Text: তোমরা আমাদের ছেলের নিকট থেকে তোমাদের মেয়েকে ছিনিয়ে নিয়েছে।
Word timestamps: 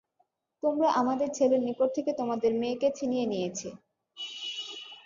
তোমরা 0.63 0.87
আমাদের 1.01 1.29
ছেলের 1.37 1.61
নিকট 1.67 1.89
থেকে 1.97 2.11
তোমাদের 2.19 2.51
মেয়েকে 2.61 2.89
ছিনিয়ে 2.97 3.25
নিয়েছে। 3.25 3.69